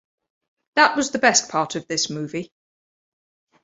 [0.77, 2.51] That was the best part of this movie.